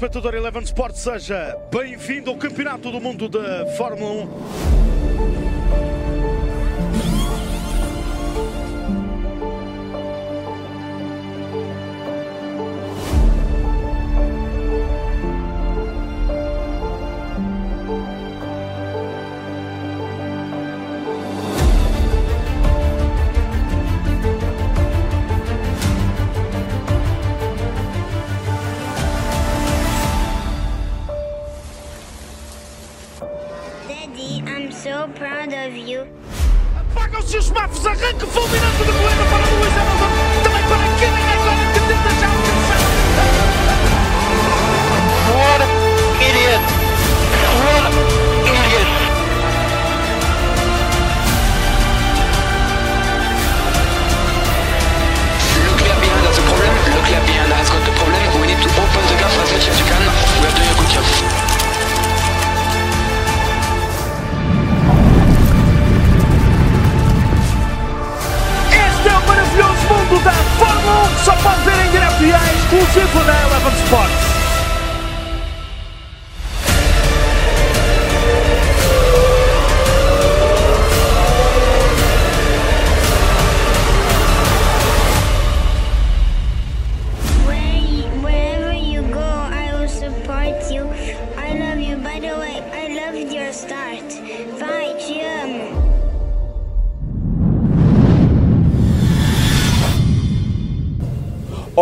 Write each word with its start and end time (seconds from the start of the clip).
telespectador 0.00 0.34
Eleven 0.34 0.62
Sport, 0.62 0.96
seja 0.96 1.54
bem-vindo 1.70 2.30
ao 2.30 2.36
Campeonato 2.38 2.90
do 2.90 2.98
Mundo 2.98 3.28
da 3.28 3.66
Fórmula 3.76 4.24
1. 4.76 4.79
Exclusivo 72.70 73.24
da 73.24 73.32
Eleven 73.32 73.76
Sports. 73.78 74.39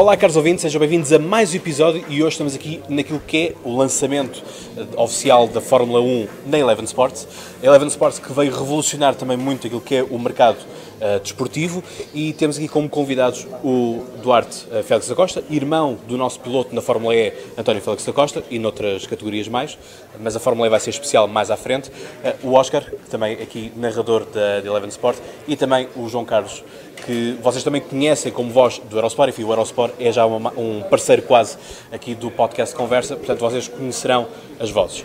Olá, 0.01 0.17
caros 0.17 0.37
ouvintes, 0.37 0.63
sejam 0.63 0.79
bem-vindos 0.79 1.13
a 1.13 1.19
mais 1.19 1.53
um 1.53 1.57
episódio 1.57 2.05
e 2.09 2.23
hoje 2.23 2.35
estamos 2.35 2.55
aqui 2.55 2.81
naquilo 2.89 3.19
que 3.19 3.49
é 3.49 3.55
o 3.65 3.77
lançamento 3.77 4.45
eh, 4.77 4.87
oficial 4.97 5.49
da 5.49 5.61
Fórmula 5.61 6.01
1 6.01 6.29
na 6.47 6.57
Eleven 6.57 6.85
Sports. 6.85 7.27
Eleven 7.61 7.89
Sports 7.89 8.21
que 8.21 8.33
veio 8.33 8.57
revolucionar 8.57 9.17
também 9.17 9.37
muito 9.37 9.67
aquilo 9.67 9.81
que 9.81 9.97
é 9.97 10.05
o 10.05 10.17
mercado 10.17 10.59
eh, 11.01 11.19
desportivo 11.21 11.83
e 12.15 12.33
temos 12.33 12.57
aqui 12.57 12.69
como 12.69 12.89
convidados 12.89 13.47
o 13.65 14.05
Duarte 14.23 14.67
eh, 14.73 14.83
Félix 14.83 15.09
da 15.09 15.15
Costa, 15.15 15.43
irmão 15.51 15.97
do 16.07 16.17
nosso 16.17 16.41
piloto 16.41 16.75
na 16.75 16.81
Fórmula 16.81 17.15
E, 17.15 17.33
António 17.57 17.81
Félix 17.83 18.05
da 18.05 18.13
Costa, 18.13 18.43
e 18.51 18.59
noutras 18.59 19.07
categorias 19.07 19.49
mais, 19.49 19.79
mas 20.21 20.35
a 20.37 20.41
Fórmula 20.41 20.67
E 20.67 20.71
vai 20.71 20.81
ser 20.81 20.91
especial 20.91 21.27
mais 21.29 21.51
à 21.51 21.57
frente. 21.57 21.91
Eh, 22.25 22.35
o 22.43 22.55
Oscar, 22.55 22.85
também 23.11 23.35
aqui 23.35 23.73
narrador 23.77 24.25
da, 24.27 24.59
Eleven 24.59 24.89
Sport, 24.89 25.19
e 25.47 25.57
também 25.57 25.89
o 25.97 26.09
João 26.09 26.25
Carlos, 26.25 26.63
que 27.07 27.37
vocês 27.43 27.63
também 27.63 27.81
conhecem 27.81 28.33
como 28.33 28.51
voz 28.51 28.79
do 28.91 28.97
Eurosport, 28.97 29.29
enfim, 29.31 29.45
o 29.45 29.51
Eurosport 29.53 29.95
é 30.01 30.11
já 30.11 30.27
uma- 30.27 30.53
um 30.57 30.83
parceiro 30.83 31.23
quase 31.23 31.57
aqui 31.93 32.15
do 32.15 32.31
podcast 32.31 32.75
Conversa, 32.75 33.17
portanto 33.17 33.39
vocês 33.39 33.69
conhecerão 33.69 34.27
as 34.59 34.71
vozes. 34.71 35.05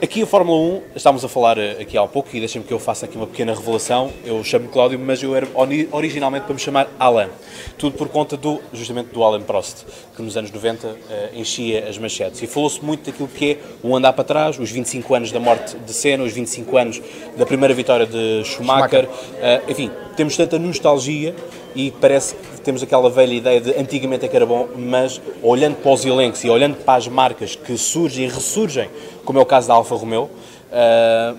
Aqui 0.00 0.22
a 0.22 0.26
Fórmula 0.28 0.56
1, 0.56 0.82
estávamos 0.94 1.24
a 1.24 1.28
falar 1.28 1.58
eh, 1.58 1.78
aqui 1.80 1.96
há 1.96 2.02
um 2.04 2.06
pouco 2.06 2.28
e 2.32 2.38
deixem-me 2.38 2.64
que 2.64 2.72
eu 2.72 2.78
faça 2.78 3.04
aqui 3.04 3.16
uma 3.16 3.26
pequena 3.26 3.52
revelação. 3.52 4.12
Eu 4.24 4.44
chamo-me 4.44 4.70
Cláudio, 4.70 4.96
mas 4.96 5.20
eu 5.24 5.34
era 5.34 5.48
originalmente 5.90 6.44
para 6.44 6.54
me 6.54 6.60
chamar 6.60 6.86
Alan. 7.00 7.28
Tudo 7.76 7.96
por 7.96 8.08
conta 8.08 8.36
do, 8.36 8.60
justamente 8.72 9.08
do 9.08 9.24
Alan 9.24 9.42
Prost, 9.42 9.84
que 10.14 10.22
nos 10.22 10.36
anos 10.36 10.52
90 10.52 10.96
eh, 11.10 11.30
enchia 11.34 11.88
as 11.88 11.98
manchetes. 11.98 12.40
E 12.40 12.46
falou-se 12.46 12.80
muito 12.84 13.10
daquilo 13.10 13.26
que 13.26 13.50
é 13.50 13.58
o 13.82 13.96
andar 13.96 14.12
para 14.12 14.22
trás, 14.22 14.56
os 14.56 14.70
25 14.70 15.12
anos 15.16 15.32
da 15.32 15.40
morte 15.40 15.76
de 15.76 15.92
Senna, 15.92 16.22
os 16.22 16.32
25 16.32 16.76
anos 16.76 17.02
da 17.36 17.44
primeira 17.44 17.74
vitória 17.74 18.06
de 18.06 18.44
Schumacher. 18.44 19.08
Eh, 19.40 19.62
enfim, 19.68 19.90
temos 20.16 20.36
tanta 20.36 20.60
nostalgia 20.60 21.34
e 21.78 21.92
parece 21.92 22.34
que 22.34 22.60
temos 22.60 22.82
aquela 22.82 23.08
velha 23.08 23.32
ideia 23.32 23.60
de 23.60 23.70
antigamente 23.78 24.24
é 24.24 24.28
que 24.28 24.34
era 24.34 24.44
bom, 24.44 24.66
mas 24.76 25.20
olhando 25.40 25.76
para 25.76 25.92
os 25.92 26.04
elencos 26.04 26.42
e 26.42 26.50
olhando 26.50 26.74
para 26.78 26.94
as 26.98 27.06
marcas 27.06 27.54
que 27.54 27.78
surgem 27.78 28.24
e 28.24 28.28
ressurgem, 28.28 28.90
como 29.24 29.38
é 29.38 29.42
o 29.42 29.46
caso 29.46 29.68
da 29.68 29.74
Alfa 29.74 29.94
Romeo, 29.94 30.28
ah, 30.72 31.34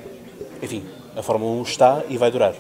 enfim, 0.64 0.82
a 1.14 1.22
Fórmula 1.22 1.52
1 1.60 1.64
está 1.64 2.02
e 2.10 2.16
vai 2.18 2.32
durar. 2.32 2.54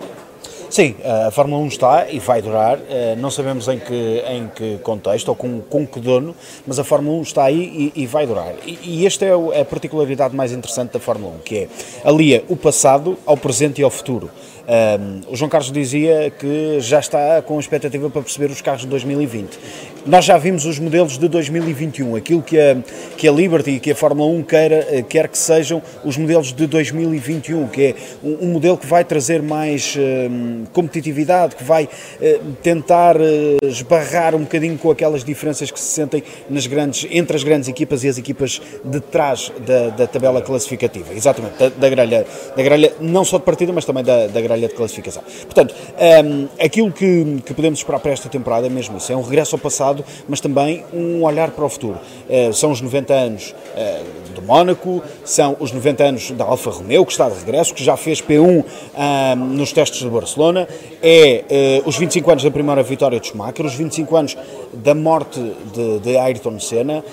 Sim, 0.69 0.95
a 1.27 1.31
Fórmula 1.31 1.63
1 1.63 1.67
está 1.67 2.07
e 2.11 2.19
vai 2.19 2.43
durar, 2.43 2.77
eh, 2.89 3.15
não 3.17 3.31
sabemos 3.31 3.67
em 3.67 3.79
que, 3.79 4.23
em 4.29 4.47
que 4.55 4.77
contexto 4.83 5.29
ou 5.29 5.35
com, 5.35 5.61
com 5.61 5.87
que 5.87 5.99
dono, 5.99 6.35
mas 6.67 6.77
a 6.77 6.83
Fórmula 6.83 7.17
1 7.17 7.21
está 7.23 7.45
aí 7.45 7.91
e, 7.95 8.03
e 8.03 8.05
vai 8.05 8.27
durar. 8.27 8.53
E, 8.67 8.77
e 8.83 9.07
esta 9.07 9.25
é 9.25 9.35
o- 9.35 9.51
a 9.51 9.65
particularidade 9.65 10.35
mais 10.35 10.51
interessante 10.51 10.91
da 10.91 10.99
Fórmula 10.99 11.33
1, 11.37 11.39
que 11.39 11.57
é 11.57 11.67
alia 12.03 12.43
o 12.47 12.55
passado 12.55 13.17
ao 13.25 13.35
presente 13.35 13.81
e 13.81 13.83
ao 13.83 13.89
futuro. 13.89 14.29
Um, 14.69 15.33
o 15.33 15.35
João 15.35 15.49
Carlos 15.49 15.71
dizia 15.71 16.29
que 16.29 16.79
já 16.79 16.99
está 16.99 17.41
com 17.41 17.59
expectativa 17.59 18.07
para 18.07 18.21
perceber 18.21 18.51
os 18.51 18.61
carros 18.61 18.81
de 18.81 18.87
2020. 18.87 19.57
Nós 20.05 20.23
já 20.23 20.37
vimos 20.37 20.65
os 20.65 20.79
modelos 20.79 21.17
de 21.17 21.27
2021, 21.27 22.15
aquilo 22.15 22.41
que 22.41 22.57
a, 22.57 22.77
que 23.17 23.27
a 23.27 23.31
Liberty 23.31 23.71
e 23.71 23.79
que 23.79 23.91
a 23.91 23.95
Fórmula 23.95 24.31
1 24.31 24.43
queira, 24.43 24.87
eh, 24.89 25.01
quer 25.01 25.27
que 25.27 25.37
sejam 25.37 25.81
os 26.05 26.15
modelos 26.15 26.53
de 26.53 26.67
2021, 26.67 27.67
que 27.67 27.81
é 27.83 27.95
um, 28.23 28.47
um 28.47 28.53
modelo 28.53 28.77
que 28.77 28.87
vai 28.87 29.03
trazer 29.03 29.41
mais 29.41 29.97
hum, 29.97 30.63
competitividade, 30.71 31.55
que 31.55 31.63
vai 31.63 31.89
eh, 32.21 32.39
tentar 32.63 33.17
eh, 33.19 33.57
esbarrar 33.63 34.35
um 34.35 34.39
bocadinho 34.39 34.77
com 34.77 34.89
aquelas 34.89 35.23
diferenças 35.23 35.69
que 35.69 35.79
se 35.79 35.87
sentem 35.87 36.23
nas 36.49 36.65
grandes, 36.65 37.05
entre 37.11 37.35
as 37.35 37.43
grandes 37.43 37.67
equipas 37.67 38.03
e 38.05 38.07
as 38.07 38.17
equipas 38.17 38.61
de 38.83 38.99
trás 39.01 39.51
da, 39.65 39.89
da 39.89 40.07
tabela 40.07 40.41
classificativa. 40.41 41.13
Exatamente, 41.13 41.57
da, 41.57 41.69
da, 41.69 41.89
grelha, 41.89 42.25
da 42.55 42.63
grelha 42.63 42.93
não 43.01 43.25
só 43.25 43.37
de 43.37 43.43
partida, 43.43 43.73
mas 43.73 43.83
também 43.83 44.03
da, 44.03 44.27
da 44.27 44.39
grelha 44.39 44.67
de 44.69 44.73
classificação. 44.73 45.23
Portanto, 45.43 45.75
hum, 46.23 46.47
aquilo 46.57 46.91
que, 46.91 47.41
que 47.45 47.53
podemos 47.53 47.79
esperar 47.79 47.99
para 47.99 48.11
esta 48.11 48.29
temporada 48.29 48.67
é 48.67 48.69
mesmo 48.69 48.97
isso, 48.97 49.11
é 49.11 49.15
um 49.15 49.21
regresso 49.21 49.55
ao 49.55 49.59
passado, 49.59 49.88
mas 50.27 50.39
também 50.39 50.83
um 50.93 51.23
olhar 51.23 51.51
para 51.51 51.65
o 51.65 51.69
futuro. 51.69 51.97
Eh, 52.29 52.51
são 52.53 52.71
os 52.71 52.81
90 52.81 53.13
anos 53.13 53.55
eh, 53.75 54.01
do 54.35 54.41
Mónaco, 54.41 55.01
são 55.25 55.55
os 55.59 55.71
90 55.71 56.03
anos 56.03 56.31
da 56.31 56.45
Alfa 56.45 56.69
Romeo, 56.69 57.05
que 57.05 57.11
está 57.11 57.27
de 57.29 57.39
regresso, 57.39 57.73
que 57.73 57.83
já 57.83 57.97
fez 57.97 58.21
P1 58.21 58.63
ah, 58.95 59.35
nos 59.35 59.71
testes 59.73 59.99
de 60.01 60.09
Barcelona, 60.09 60.67
é 61.01 61.43
eh, 61.49 61.81
os 61.85 61.97
25 61.97 62.29
anos 62.31 62.43
da 62.43 62.51
primeira 62.51 62.83
vitória 62.83 63.19
de 63.19 63.27
Schumacher, 63.27 63.65
os 63.65 63.73
25 63.75 64.15
anos 64.15 64.37
da 64.73 64.93
morte 64.95 65.39
de, 65.73 65.99
de 65.99 66.17
Ayrton 66.17 66.59
Senna, 66.59 67.03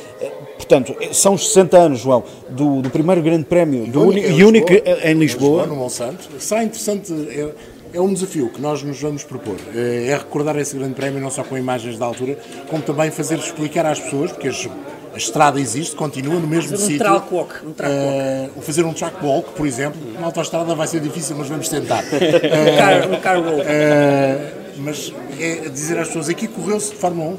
Portanto, 0.57 0.97
são 1.13 1.35
os 1.35 1.49
60 1.49 1.77
anos, 1.77 2.01
João, 2.01 2.25
do, 2.49 2.81
do 2.81 2.89
primeiro 2.91 3.21
grande 3.23 3.45
prémio, 3.45 3.87
do 3.87 4.01
Único 4.03 4.27
uni- 4.27 4.41
em 4.41 4.45
único 4.45 4.73
Lisboa. 4.73 4.99
em 5.05 5.15
Lisboa. 5.15 5.67
no 5.67 5.77
Monsanto. 5.77 6.25
Será 6.41 6.65
interessante, 6.65 7.13
é, 7.13 7.49
é 7.93 8.01
um 8.01 8.13
desafio 8.13 8.49
que 8.49 8.61
nós 8.61 8.83
nos 8.83 9.01
vamos 9.01 9.23
propor. 9.25 9.57
É 9.75 10.09
é 10.09 10.17
recordar 10.17 10.57
esse 10.57 10.77
grande 10.77 10.95
prémio 10.95 11.21
não 11.21 11.31
só 11.31 11.43
com 11.45 11.57
imagens 11.57 11.99
da 11.99 12.05
altura, 12.07 12.39
como 12.69 12.83
também 12.83 13.11
fazer 13.11 13.39
explicar 13.39 13.87
às 13.87 13.99
pessoas, 13.99 14.33
porque 14.33 14.49
as- 14.49 14.69
a 15.15 15.17
estrada 15.17 15.59
existe, 15.59 15.97
continua 15.97 16.35
no 16.39 16.47
mesmo 16.47 16.71
Fazer 16.73 16.83
um 16.83 16.87
sítio. 16.87 16.99
track 16.99 17.35
walk, 17.35 17.55
um 17.67 17.73
track 17.73 17.95
walk. 17.95 18.15
Eh, 18.19 18.51
o 18.55 18.61
fazer 18.61 18.85
um 18.85 18.93
track 18.93 19.25
walk, 19.25 19.51
por 19.53 19.67
exemplo, 19.67 19.99
na 20.21 20.27
autoestrada 20.27 20.75
vai 20.75 20.87
ser 20.87 21.01
difícil, 21.01 21.35
mas 21.39 21.49
vamos 21.49 21.69
tentar. 21.69 22.05
Um 22.13 22.77
car, 22.77 23.11
um 23.11 23.21
car 23.21 23.39
walk. 23.41 23.63
Eh, 23.67 24.53
mas 24.79 25.13
é 25.41 25.69
dizer 25.71 25.99
às 25.99 26.09
pessoas, 26.09 26.29
aqui 26.29 26.47
correu-se 26.47 26.91
de 26.91 26.97
Fórmula 26.97 27.31
1, 27.31 27.37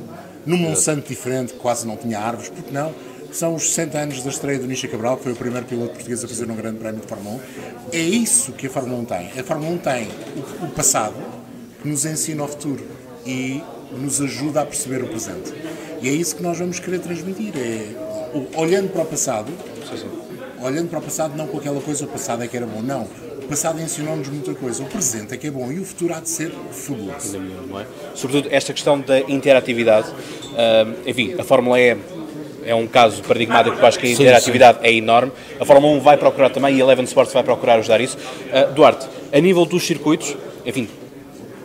num 0.48 0.58
Monsanto 0.58 1.08
diferente, 1.08 1.54
que 1.54 1.60
quase 1.60 1.86
não 1.86 1.96
tinha 1.98 2.18
árvores, 2.20 2.50
porque 2.50 2.72
não? 2.74 2.92
São 3.32 3.56
os 3.56 3.70
60 3.74 3.98
anos 3.98 4.24
da 4.24 4.30
estreia 4.30 4.58
do 4.60 4.66
Nisha 4.68 4.88
Cabral, 4.88 5.18
que 5.18 5.24
foi 5.24 5.34
o 5.34 5.36
primeiro 5.36 5.66
piloto 5.66 5.94
português 5.94 6.24
a 6.24 6.28
fazer 6.28 6.50
um 6.50 6.56
grande 6.56 6.80
prémio 6.80 7.02
de 7.02 7.08
Fórmula 7.08 7.36
1. 7.36 7.40
É 7.94 8.00
isso 8.00 8.52
que 8.54 8.68
a 8.68 8.70
Fórmula 8.70 9.02
1 9.02 9.06
tem. 9.06 9.40
A 9.40 9.44
Fórmula 9.44 9.72
1 9.74 9.78
tem 9.78 10.08
o, 10.62 10.66
o 10.66 10.70
passado, 10.70 11.16
que 11.82 11.88
nos 11.88 12.06
ensina 12.06 12.44
o 12.44 12.48
futuro 12.48 12.84
e 13.26 13.62
nos 13.92 14.22
ajuda 14.22 14.62
a 14.62 14.66
perceber 14.66 15.04
o 15.04 15.08
presente. 15.08 15.54
E 16.02 16.10
é 16.10 16.12
isso 16.12 16.36
que 16.36 16.44
nós 16.44 16.58
vamos 16.58 16.80
querer 16.80 17.00
transmitir. 17.00 17.54
É, 17.56 18.08
olhando 18.56 18.90
para 18.90 19.02
o 19.02 19.06
passado, 19.06 19.52
olhando 20.62 20.90
para 20.90 21.00
o 21.00 21.02
passado 21.02 21.36
não 21.36 21.48
com 21.48 21.58
aquela 21.58 21.82
coisa, 21.82 22.06
o 22.06 22.08
passado 22.08 22.44
é 22.44 22.48
que 22.48 22.58
era 22.58 22.66
bom, 22.66 22.82
não. 22.82 23.08
O 23.38 23.48
passado 23.48 23.80
ensinou-nos 23.82 24.28
muita 24.28 24.54
coisa, 24.54 24.84
o 24.84 24.88
presente 24.88 25.34
é 25.34 25.38
que 25.38 25.48
é 25.48 25.52
bom 25.52 25.72
e 25.72 25.80
o 25.80 25.86
futuro 25.86 26.14
há 26.14 26.20
de 26.20 26.30
ser 26.30 26.52
fabuloso. 26.72 27.40
não 27.40 27.80
é? 27.80 27.86
Sobretudo 28.14 28.54
esta 28.54 28.74
questão 28.74 29.00
da 29.00 29.20
interatividade. 29.22 30.12
Enfim, 31.06 31.36
a 31.40 31.44
Fórmula 31.44 31.80
E 31.80 31.96
é 32.68 32.76
um 32.76 32.86
caso 32.86 33.24
paradigmático 33.24 33.72
porque 33.72 33.86
acho 33.86 34.00
que 34.00 34.08
a 34.08 34.12
interatividade 34.12 34.80
é 34.84 34.94
enorme. 34.94 35.32
A 35.60 35.66
Fórmula 35.66 35.94
1 35.96 36.00
vai 36.02 36.18
procurar 36.18 36.50
também 36.50 36.76
e 36.76 36.82
a 36.82 36.84
Eleven 36.84 37.06
Sports 37.06 37.34
vai 37.34 37.44
procurar 37.44 37.76
ajudar 37.76 38.02
isso. 38.02 38.18
Uh, 38.18 38.74
Duarte, 38.74 39.08
a 39.32 39.40
nível 39.40 39.66
dos 39.66 39.84
circuitos, 39.84 40.36
enfim, 40.66 40.90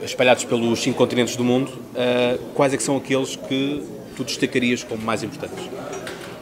espalhados 0.02 0.44
pelos 0.44 0.80
cinco 0.80 0.96
continentes 0.96 1.34
do 1.36 1.44
mundo, 1.44 1.68
uh, 1.68 2.38
quais 2.54 2.72
é 2.72 2.76
que 2.76 2.82
são 2.82 2.96
aqueles 2.96 3.36
que 3.36 3.82
tu 4.16 4.24
destacarias 4.24 4.84
como 4.84 5.02
mais 5.02 5.22
importantes? 5.22 5.68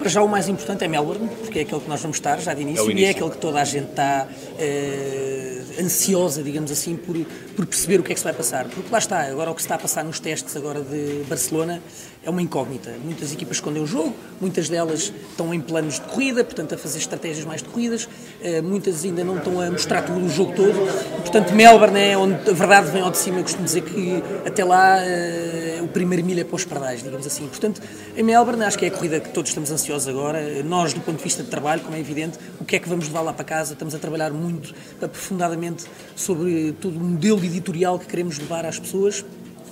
Para 0.01 0.09
já 0.09 0.23
o 0.23 0.29
mais 0.29 0.49
importante 0.49 0.83
é 0.83 0.89
Melbourne, 0.89 1.29
porque 1.43 1.59
é 1.59 1.63
aquele 1.63 1.79
que 1.83 1.89
nós 1.89 2.01
vamos 2.01 2.17
estar 2.17 2.41
já 2.41 2.55
de 2.55 2.63
início, 2.63 2.81
É 2.81 2.87
o 2.87 2.87
e 2.87 2.89
é 2.89 2.93
início. 2.93 3.11
aquele 3.11 3.31
que 3.33 3.37
toda 3.37 3.61
a 3.61 3.65
gente 3.65 3.91
está 3.91 4.27
eh, 4.59 5.61
ansiosa, 5.79 6.43
digamos 6.43 6.71
assim, 6.71 6.97
por, 6.97 7.15
por 7.55 7.67
perceber 7.67 8.01
o 8.01 8.03
que 8.03 8.13
é 8.13 8.15
que 8.15 8.19
se 8.21 8.25
vai 8.25 8.33
passar. 8.33 8.65
Porque 8.65 8.91
lá 8.91 8.97
está, 8.99 9.21
agora 9.25 9.51
o 9.51 9.55
que 9.55 9.61
se 9.61 9.67
está 9.67 9.75
a 9.75 9.79
passar 9.79 10.03
nos 10.03 10.19
testes 10.19 10.57
agora 10.57 10.81
de 10.81 11.23
Barcelona 11.29 11.83
é 12.25 12.31
uma 12.31 12.41
incógnita. 12.41 12.95
Muitas 13.05 13.31
equipas 13.31 13.59
escondem 13.59 13.83
o 13.83 13.87
jogo, 13.87 14.15
muitas 14.41 14.71
delas 14.71 15.13
estão 15.31 15.53
em 15.53 15.61
planos 15.61 15.95
de 15.97 16.01
corrida, 16.03 16.45
portanto 16.45 16.75
a 16.75 16.79
fazer 16.79 16.99
estratégias 16.99 17.45
mais 17.45 17.63
de 17.63 17.69
corridas, 17.69 18.09
eh, 18.43 18.63
muitas 18.63 19.05
ainda 19.05 19.23
não 19.23 19.37
estão 19.37 19.61
a 19.61 19.71
mostrar 19.71 20.01
todo 20.01 20.19
o 20.25 20.31
jogo 20.31 20.55
todo. 20.55 20.75
Portanto, 21.21 21.53
Melbourne 21.53 22.01
é 22.01 22.17
onde 22.17 22.37
a 22.49 22.55
verdade 22.55 22.91
vem 22.91 23.03
ao 23.03 23.11
de 23.11 23.19
cima. 23.19 23.39
Eu 23.41 23.43
costumo 23.43 23.65
dizer 23.67 23.83
que 23.83 24.23
até 24.47 24.65
lá 24.65 24.99
eh, 25.05 25.60
milho 25.99 26.41
é 26.41 26.45
para 26.45 26.57
os 26.57 26.65
pardais, 26.65 27.03
digamos 27.03 27.27
assim. 27.27 27.47
Portanto, 27.47 27.81
em 28.17 28.23
Melbourne 28.23 28.65
acho 28.65 28.79
que 28.79 28.85
é 28.85 28.89
a 28.89 28.91
corrida 28.91 29.21
que 29.21 29.31
todos 29.31 29.51
estamos 29.51 29.71
ansiosos 29.71 30.09
agora. 30.09 30.63
Nós, 30.63 30.93
do 30.93 31.01
ponto 31.01 31.19
de 31.19 31.25
vista 31.25 31.43
de 31.43 31.49
trabalho, 31.49 31.83
como 31.83 31.97
é 31.97 32.01
evidente, 32.01 32.39
o 32.61 32.65
que 32.65 32.77
é 32.77 32.79
que 32.79 32.89
vamos 32.89 33.07
levar 33.07 33.23
lá 33.23 33.33
para 33.33 33.45
casa? 33.45 33.73
Estamos 33.73 33.95
a 33.95 33.99
trabalhar 33.99 34.31
muito 34.31 34.75
aprofundadamente 35.03 35.85
sobre 36.15 36.73
todo 36.81 36.97
o 36.97 37.01
modelo 37.01 37.45
editorial 37.45 37.99
que 37.99 38.07
queremos 38.07 38.39
levar 38.39 38.65
às 38.65 38.79
pessoas 38.79 39.25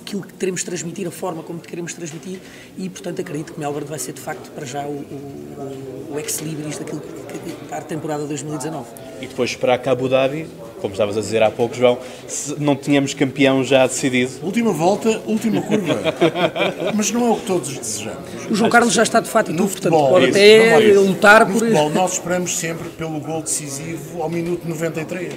aquilo 0.09 0.23
que 0.23 0.33
queremos 0.33 0.63
transmitir, 0.63 1.07
a 1.07 1.11
forma 1.11 1.43
como 1.43 1.59
queremos 1.59 1.93
transmitir 1.93 2.39
e, 2.77 2.89
portanto, 2.89 3.21
acredito 3.21 3.53
que 3.53 3.59
Melbourne 3.59 3.87
vai 3.87 3.99
ser, 3.99 4.13
de 4.13 4.21
facto, 4.21 4.49
para 4.51 4.65
já 4.65 4.83
o, 4.85 4.91
o, 4.91 6.13
o 6.15 6.19
ex-libris 6.19 6.79
daquilo 6.79 6.99
que, 6.99 7.37
que 7.37 7.65
para 7.65 7.77
a 7.77 7.81
temporada 7.81 8.25
2019. 8.25 8.87
E 9.21 9.27
depois 9.27 9.55
para 9.55 9.75
a 9.75 9.91
Abu 9.91 10.09
Dhabi, 10.09 10.47
como 10.81 10.93
estavas 10.93 11.15
a 11.15 11.21
dizer 11.21 11.43
há 11.43 11.51
pouco, 11.51 11.75
João, 11.75 11.99
se 12.27 12.59
não 12.59 12.75
tínhamos 12.75 13.13
campeão 13.13 13.63
já 13.63 13.85
decidido. 13.85 14.31
Última 14.41 14.71
volta, 14.71 15.21
última 15.27 15.61
curva. 15.61 15.99
Mas 16.95 17.11
não 17.11 17.27
é 17.27 17.29
o 17.31 17.35
que 17.35 17.45
todos 17.45 17.77
desejamos. 17.77 18.29
O 18.49 18.55
João 18.55 18.69
Carlos 18.71 18.93
já 18.93 19.03
está 19.03 19.19
de 19.19 19.29
fato 19.29 19.51
No 19.51 19.57
tudo, 19.57 19.71
portanto, 19.71 19.91
futebol, 19.91 20.09
pode 20.09 20.29
isso, 20.29 20.37
até 20.37 20.73
é 20.73 20.89
isso. 20.89 21.01
lutar 21.01 21.45
no 21.45 21.53
por... 21.53 21.59
futebol, 21.59 21.89
nós 21.91 22.13
esperamos 22.13 22.57
sempre 22.57 22.89
pelo 22.89 23.19
gol 23.19 23.43
decisivo 23.43 24.23
ao 24.23 24.29
minuto 24.29 24.67
93. 24.67 25.33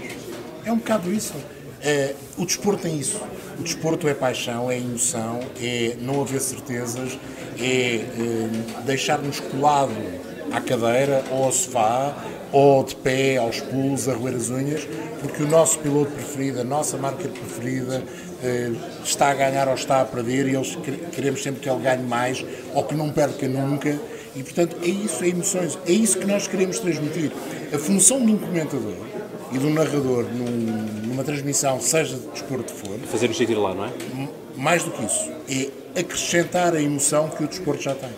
É 0.64 0.72
um 0.72 0.78
bocado 0.78 1.12
isso. 1.12 1.34
É, 1.84 2.14
o 2.38 2.46
desporto 2.46 2.82
tem 2.82 2.98
isso. 2.98 3.20
O 3.58 3.62
desporto 3.62 4.08
é 4.08 4.14
paixão, 4.14 4.70
é 4.70 4.78
emoção, 4.78 5.40
é 5.60 5.94
não 6.00 6.20
haver 6.22 6.40
certezas, 6.40 7.18
é, 7.60 7.64
é 7.64 8.48
deixar-nos 8.84 9.38
colado 9.40 9.92
à 10.52 10.60
cadeira 10.60 11.22
ou 11.30 11.44
ao 11.44 11.52
sofá 11.52 12.14
ou 12.50 12.82
de 12.84 12.94
pé, 12.96 13.36
aos 13.38 13.60
pulos, 13.60 14.08
a 14.08 14.14
roer 14.14 14.34
as 14.34 14.50
unhas, 14.50 14.86
porque 15.20 15.42
o 15.42 15.48
nosso 15.48 15.78
piloto 15.78 16.10
preferido, 16.10 16.60
a 16.60 16.64
nossa 16.64 16.96
marca 16.98 17.28
preferida, 17.28 18.02
eh, 18.42 18.72
está 19.04 19.30
a 19.30 19.34
ganhar 19.34 19.68
ou 19.68 19.74
está 19.74 20.00
a 20.02 20.04
perder 20.04 20.48
e 20.48 20.54
eles 20.56 20.74
que- 20.76 20.92
queremos 21.12 21.42
sempre 21.42 21.60
que 21.60 21.70
ele 21.70 21.80
ganhe 21.80 22.02
mais 22.02 22.44
ou 22.74 22.82
que 22.84 22.94
não 22.94 23.10
perca 23.10 23.48
nunca. 23.48 23.98
E 24.34 24.42
portanto 24.42 24.76
é 24.82 24.86
isso, 24.88 25.22
é 25.24 25.28
emoções, 25.28 25.78
é 25.86 25.92
isso 25.92 26.18
que 26.18 26.26
nós 26.26 26.46
queremos 26.48 26.78
transmitir. 26.78 27.30
A 27.72 27.78
função 27.78 28.24
de 28.24 28.32
um 28.32 28.38
comentador 28.38 28.94
e 29.52 29.58
de 29.58 29.66
um 29.66 29.72
narrador 29.74 30.24
num- 30.24 31.06
numa 31.08 31.22
transmissão, 31.24 31.80
seja 31.80 32.16
de 32.16 32.26
desporto 32.28 32.72
for, 32.72 32.98
Fazer 33.10 33.30
o 33.30 33.34
sentido 33.34 33.60
lá, 33.62 33.74
não 33.74 33.84
é? 33.86 33.90
mais 34.56 34.82
do 34.82 34.90
que 34.90 35.04
isso, 35.04 35.30
é 35.94 36.00
acrescentar 36.00 36.74
a 36.74 36.80
emoção 36.82 37.28
que 37.28 37.44
o 37.44 37.48
desporto 37.48 37.82
já 37.82 37.94
tem. 37.94 38.10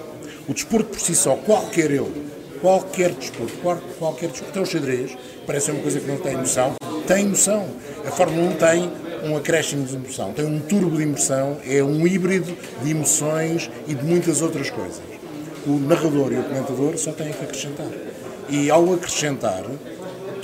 O 0.49 0.53
desporto 0.55 0.91
por 0.91 1.01
si 1.01 1.15
só, 1.15 1.37
qualquer 1.37 1.91
ele, 1.91 2.13
qualquer 2.61 3.11
desporto, 3.13 3.53
qual- 3.63 3.81
qualquer 3.99 4.29
desporto, 4.31 4.51
até 4.51 4.61
o 4.61 4.67
xadrez, 4.67 5.17
parece 5.47 5.71
uma 5.71 5.81
coisa 5.83 6.01
que 6.01 6.07
não 6.07 6.17
tem 6.19 6.35
emoção, 6.35 6.75
tem 7.07 7.25
emoção. 7.25 7.67
A 8.07 8.11
Fórmula 8.11 8.49
1 8.51 8.57
tem 8.57 8.93
um 9.31 9.37
acréscimo 9.37 9.87
de 9.87 9.95
emoção, 9.95 10.33
tem 10.33 10.45
um 10.45 10.61
turbo 10.61 10.97
de 10.97 11.03
emoção, 11.03 11.57
é 11.67 11.83
um 11.83 12.07
híbrido 12.07 12.55
de 12.83 12.91
emoções 12.91 13.71
e 13.89 13.95
de 13.95 14.05
muitas 14.05 14.43
outras 14.43 14.69
coisas. 14.71 15.01
O 15.67 15.79
narrador 15.79 16.31
e 16.33 16.37
o 16.39 16.43
comentador 16.43 16.99
só 16.99 17.11
têm 17.13 17.33
que 17.33 17.43
acrescentar. 17.43 17.87
E 18.51 18.71
ao 18.71 18.93
acrescentar, 18.93 19.63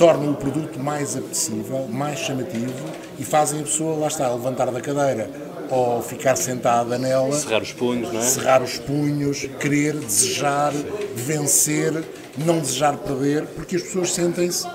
tornam 0.01 0.31
o 0.31 0.35
produto 0.35 0.81
mais 0.81 1.15
apetecível, 1.15 1.87
mais 1.87 2.19
chamativo 2.21 2.73
e 3.19 3.23
fazem 3.23 3.61
a 3.61 3.65
pessoa, 3.65 3.99
lá 3.99 4.07
está, 4.07 4.33
levantar 4.33 4.71
da 4.71 4.81
cadeira 4.81 5.31
ou 5.69 6.01
ficar 6.01 6.37
sentada 6.37 6.97
nela, 6.97 7.31
Cerrar 7.37 7.61
os 7.61 7.73
punhos, 7.75 8.11
não 8.11 8.19
é? 8.19 8.23
cerrar 8.23 8.63
os 8.63 8.79
punhos, 8.79 9.47
querer, 9.61 9.95
desejar, 9.97 10.73
vencer, 11.15 12.03
não 12.39 12.61
desejar 12.61 12.97
perder, 12.97 13.45
porque 13.49 13.77
as 13.77 13.83
pessoas 13.83 14.11
sentem-se. 14.15 14.67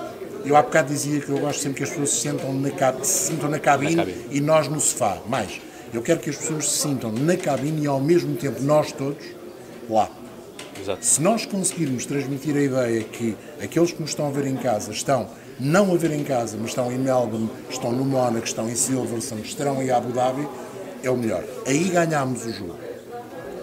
Eu 0.44 0.54
há 0.54 0.62
bocado 0.62 0.92
dizia 0.92 1.20
que 1.20 1.28
eu 1.28 1.38
gosto 1.38 1.60
sempre 1.60 1.78
que 1.78 1.82
as 1.82 1.90
pessoas 1.90 2.10
se 2.10 2.20
sentam 2.20 2.52
na, 2.52 2.70
se 3.02 3.26
sintam 3.32 3.50
na 3.50 3.58
cabine, 3.58 3.96
Na 3.96 4.04
cabine. 4.04 4.26
e 4.30 4.40
nós 4.40 4.68
no 4.68 4.78
sofá. 4.78 5.18
Mais, 5.26 5.60
eu 5.92 6.02
quero 6.02 6.20
que 6.20 6.30
as 6.30 6.36
pessoas 6.36 6.70
se 6.70 6.82
sintam 6.82 7.10
na 7.10 7.36
cabine 7.36 7.82
e 7.82 7.86
ao 7.88 7.98
mesmo 8.00 8.36
tempo 8.36 8.62
nós 8.62 8.92
todos 8.92 9.24
lá. 9.90 10.08
Exato. 10.86 11.04
Se 11.04 11.20
nós 11.20 11.44
conseguirmos 11.44 12.06
transmitir 12.06 12.56
a 12.56 12.60
ideia 12.60 13.02
que 13.02 13.36
aqueles 13.60 13.90
que 13.90 14.00
nos 14.00 14.10
estão 14.10 14.28
a 14.28 14.30
ver 14.30 14.46
em 14.46 14.54
casa 14.54 14.92
estão 14.92 15.28
não 15.58 15.92
a 15.92 15.96
ver 15.96 16.12
em 16.12 16.22
casa, 16.22 16.56
mas 16.56 16.68
estão 16.68 16.92
em 16.92 16.98
Melbourne, 16.98 17.50
estão 17.68 17.90
no 17.90 18.04
Mónaco, 18.04 18.46
estão 18.46 18.68
em 18.68 18.76
Silverstone, 18.76 19.42
estarão 19.42 19.82
em 19.82 19.90
Abu 19.90 20.12
Dhabi, 20.12 20.46
é 21.02 21.10
o 21.10 21.16
melhor. 21.16 21.42
Aí 21.66 21.88
ganhámos 21.88 22.46
o 22.46 22.52
jogo. 22.52 22.76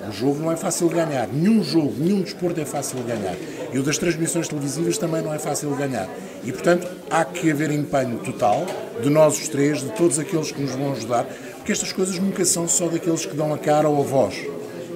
O 0.09 0.11
jogo 0.11 0.39
não 0.39 0.51
é 0.51 0.57
fácil 0.57 0.89
de 0.89 0.95
ganhar. 0.95 1.29
Nenhum 1.29 1.63
jogo, 1.63 1.93
nenhum 1.97 2.23
desporto 2.23 2.59
é 2.59 2.65
fácil 2.65 2.97
de 2.97 3.03
ganhar. 3.03 3.37
E 3.71 3.79
o 3.79 3.83
das 3.83 3.97
transmissões 3.97 4.49
televisivas 4.49 4.97
também 4.97 5.21
não 5.21 5.33
é 5.33 5.39
fácil 5.39 5.71
de 5.71 5.77
ganhar. 5.77 6.09
E, 6.43 6.51
portanto, 6.51 6.85
há 7.09 7.23
que 7.23 7.49
haver 7.49 7.71
empenho 7.71 8.17
total 8.19 8.65
de 9.01 9.09
nós 9.09 9.39
os 9.39 9.47
três, 9.47 9.79
de 9.79 9.89
todos 9.91 10.19
aqueles 10.19 10.51
que 10.51 10.61
nos 10.61 10.71
vão 10.71 10.91
ajudar, 10.91 11.23
porque 11.55 11.71
estas 11.71 11.93
coisas 11.93 12.19
nunca 12.19 12.43
são 12.43 12.67
só 12.67 12.89
daqueles 12.89 13.25
que 13.25 13.33
dão 13.33 13.53
a 13.53 13.57
cara 13.57 13.87
ou 13.87 14.01
a 14.01 14.03
voz. 14.03 14.35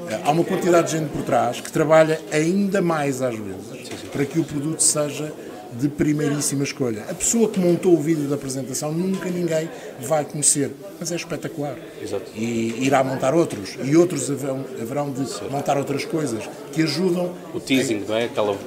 Eh, 0.10 0.20
Há 0.24 0.32
uma 0.32 0.44
quantidade 0.44 0.88
de 0.92 0.98
gente 0.98 1.10
por 1.10 1.24
trás 1.24 1.60
que 1.62 1.72
trabalha 1.72 2.20
ainda 2.32 2.82
mais 2.82 3.22
às 3.22 3.36
vezes 3.36 3.90
para 4.12 4.26
que 4.26 4.40
o 4.40 4.44
produto 4.44 4.82
seja 4.82 5.34
de 5.74 5.90
primeiríssima 5.90 6.64
escolha. 6.64 7.04
A 7.10 7.14
pessoa 7.14 7.50
que 7.50 7.60
montou 7.60 7.94
o 7.94 8.02
vídeo 8.02 8.28
da 8.28 8.36
apresentação 8.36 8.92
nunca 8.92 9.30
ninguém 9.30 9.70
vai 10.00 10.24
conhecer, 10.26 10.72
mas 11.00 11.12
é 11.12 11.16
espetacular. 11.16 11.76
Exato. 12.02 12.32
E 12.36 12.84
irá 12.84 13.04
montar 13.04 13.34
outros, 13.36 13.78
e 13.84 13.96
outros 13.96 14.32
haverão, 14.32 14.66
haverão 14.82 15.12
de 15.12 15.26
montar 15.52 15.78
outras 15.78 16.06
coisas 16.06 16.44
que 16.72 16.82
ajudam 16.84 17.32
O 17.54 17.60
teasing, 17.60 18.06
não 18.08 18.16
é? 18.16 18.26
Aquela 18.26 18.58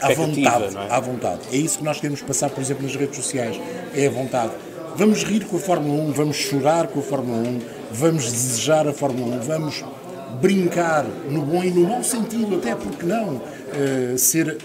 à 0.00 0.12
vontade, 0.12 0.74
não 0.74 0.82
é? 0.82 0.90
à 0.90 1.00
vontade. 1.00 1.40
É 1.52 1.56
isso 1.56 1.78
que 1.78 1.84
nós 1.84 2.00
queremos 2.00 2.22
passar, 2.22 2.50
por 2.50 2.60
exemplo, 2.60 2.84
nas 2.84 2.96
redes 2.96 3.16
sociais. 3.16 3.58
É 3.94 4.06
a 4.06 4.10
vontade. 4.10 4.52
Vamos 4.96 5.22
rir 5.22 5.44
com 5.44 5.56
a 5.56 5.60
Fórmula 5.60 6.02
1, 6.02 6.12
vamos 6.12 6.36
chorar 6.36 6.88
com 6.88 7.00
a 7.00 7.02
Fórmula 7.02 7.38
1, 7.38 7.60
vamos 7.92 8.24
desejar 8.32 8.88
a 8.88 8.92
Fórmula 8.92 9.36
1, 9.36 9.40
vamos 9.40 9.84
brincar 10.40 11.04
no 11.30 11.42
bom 11.42 11.62
e 11.64 11.70
no 11.70 11.88
mau 11.88 12.02
sentido, 12.02 12.56
até 12.56 12.74
porque 12.74 13.04
não 13.04 13.40
eh, 13.72 14.16
ser, 14.16 14.58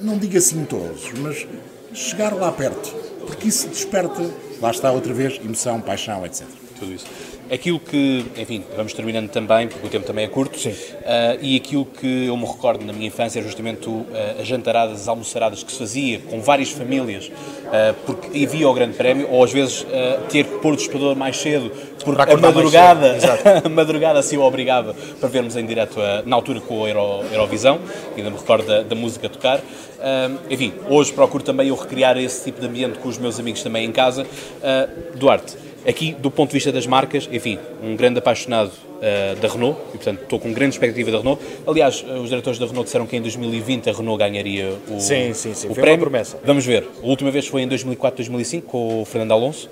não 0.00 0.18
digo 0.18 0.36
assintosos, 0.36 1.12
mas 1.18 1.46
chegar 1.92 2.32
lá 2.34 2.50
perto, 2.52 2.94
porque 3.26 3.48
isso 3.48 3.68
desperta, 3.68 4.22
lá 4.60 4.70
está 4.70 4.90
outra 4.90 5.12
vez, 5.12 5.40
emoção, 5.44 5.80
paixão, 5.80 6.24
etc. 6.24 6.63
tudo 6.78 6.92
isso. 6.92 7.06
Aquilo 7.50 7.78
que, 7.78 8.24
enfim, 8.36 8.64
vamos 8.76 8.92
terminando 8.92 9.28
também, 9.30 9.68
porque 9.68 9.86
o 9.86 9.90
tempo 9.90 10.06
também 10.06 10.24
é 10.24 10.28
curto, 10.28 10.58
Sim. 10.58 10.74
ah, 11.04 11.36
e 11.40 11.56
aquilo 11.56 11.84
que 11.84 12.26
eu 12.26 12.36
me 12.36 12.46
recordo 12.46 12.84
na 12.84 12.92
minha 12.92 13.06
infância 13.06 13.40
é 13.40 13.42
justamente 13.42 13.88
ah, 13.88 14.40
as 14.40 14.46
jantaradas, 14.46 15.02
as 15.02 15.08
almoçaradas 15.08 15.62
que 15.62 15.70
se 15.70 15.78
fazia 15.78 16.18
com 16.20 16.40
várias 16.40 16.70
famílias, 16.70 17.30
ah, 17.66 17.94
porque 18.06 18.44
havia 18.44 18.68
o 18.68 18.74
grande 18.74 18.96
prémio, 18.96 19.28
ou 19.30 19.44
às 19.44 19.52
vezes 19.52 19.86
ter 20.30 20.44
que 20.44 20.58
pôr 20.58 20.72
o 20.72 20.76
despertador 20.76 21.14
mais 21.16 21.36
cedo, 21.36 21.70
porque 22.04 22.22
a 22.32 22.36
madrugada, 22.36 23.16
a 23.64 23.68
madrugada 23.68 24.18
assim 24.18 24.36
o 24.36 24.42
obrigava 24.42 24.94
para 25.20 25.28
vermos 25.28 25.56
em 25.56 25.66
direto 25.66 26.00
ah, 26.00 26.22
na 26.24 26.36
altura 26.36 26.60
com 26.60 26.84
a 26.84 26.88
Euro, 26.88 27.24
Eurovisão, 27.32 27.80
ainda 28.16 28.30
me 28.30 28.36
recordo 28.36 28.66
da, 28.66 28.82
da 28.82 28.94
música 28.94 29.26
a 29.26 29.30
tocar. 29.30 29.60
Ah, 30.04 30.30
enfim, 30.50 30.72
hoje 30.88 31.12
procuro 31.12 31.42
também 31.42 31.68
eu 31.68 31.74
recriar 31.74 32.16
esse 32.18 32.44
tipo 32.44 32.60
de 32.60 32.66
ambiente 32.66 32.98
com 32.98 33.08
os 33.08 33.16
meus 33.18 33.40
amigos 33.40 33.62
também 33.62 33.84
em 33.86 33.92
casa. 33.92 34.26
Ah, 34.62 34.88
Duarte, 35.16 35.56
Aqui, 35.86 36.14
do 36.18 36.30
ponto 36.30 36.48
de 36.48 36.54
vista 36.54 36.72
das 36.72 36.86
marcas, 36.86 37.28
enfim, 37.30 37.58
um 37.82 37.94
grande 37.94 38.18
apaixonado 38.18 38.72
eh, 39.02 39.34
da 39.38 39.48
Renault 39.48 39.78
e, 39.90 39.98
portanto, 39.98 40.22
estou 40.22 40.40
com 40.40 40.50
grande 40.50 40.76
expectativa 40.76 41.10
da 41.10 41.18
Renault. 41.18 41.42
Aliás, 41.66 42.02
eh, 42.08 42.18
os 42.18 42.30
diretores 42.30 42.58
da 42.58 42.64
Renault 42.64 42.86
disseram 42.86 43.06
que 43.06 43.14
em 43.14 43.20
2020 43.20 43.90
a 43.90 43.92
Renault 43.92 44.18
ganharia 44.18 44.78
o, 44.88 44.98
Sim, 44.98 45.34
sim, 45.34 45.52
sim, 45.52 45.66
o 45.68 45.74
foi 45.74 45.82
uma 45.82 45.82
prémio. 45.82 46.00
promessa. 46.00 46.38
Vamos 46.42 46.64
ver. 46.64 46.88
A 47.02 47.06
última 47.06 47.30
vez 47.30 47.46
foi 47.46 47.60
em 47.60 47.68
2004, 47.68 48.16
2005, 48.16 48.66
com 48.66 49.02
o 49.02 49.04
Fernando 49.04 49.32
Alonso, 49.32 49.68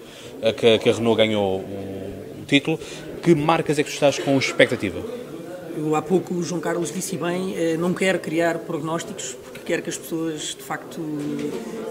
que, 0.58 0.78
que 0.80 0.90
a 0.90 0.92
Renault 0.92 1.16
ganhou 1.16 1.60
o, 1.60 2.42
o 2.42 2.44
título. 2.46 2.78
Que 3.22 3.34
marcas 3.34 3.78
é 3.78 3.82
que 3.82 3.88
tu 3.88 3.94
estás 3.94 4.18
com 4.18 4.36
expectativa? 4.36 5.00
Eu, 5.78 5.96
há 5.96 6.02
pouco 6.02 6.34
o 6.34 6.42
João 6.42 6.60
Carlos 6.60 6.92
disse 6.92 7.16
bem, 7.16 7.54
eh, 7.56 7.76
não 7.78 7.94
quer 7.94 8.18
criar 8.18 8.58
prognósticos, 8.58 9.34
quer 9.64 9.82
que 9.82 9.90
as 9.90 9.96
pessoas, 9.96 10.54
de 10.56 10.62
facto, 10.62 11.00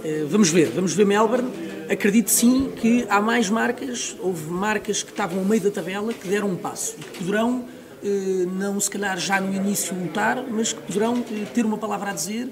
eh, 0.04 0.26
vamos 0.28 0.50
ver, 0.50 0.70
vamos 0.70 0.94
ver 0.94 1.06
Melbourne. 1.06 1.50
Acredito 1.90 2.30
sim 2.30 2.72
que 2.76 3.06
há 3.10 3.22
mais 3.22 3.50
marcas, 3.50 4.16
houve 4.20 4.50
marcas 4.50 5.04
que 5.04 5.12
estavam 5.12 5.40
ao 5.40 5.46
meio 5.46 5.62
da 5.62 5.72
tabela 5.72 6.14
que 6.14 6.28
deram 6.28 6.50
um 6.50 6.56
passo 6.56 6.96
e 7.00 7.04
que 7.04 7.20
poderão 7.20 7.66
eh, 8.04 8.46
não 8.52 8.80
se 8.80 8.90
calhar 8.90 9.18
já 9.20 9.40
no 9.40 9.54
início 9.54 9.96
lutar, 9.96 10.44
mas 10.50 10.74
que 10.74 10.82
poderão 10.82 11.24
eh, 11.32 11.46
ter 11.54 11.66
uma 11.66 11.78
palavra 11.78 12.12
a 12.12 12.14
dizer, 12.14 12.50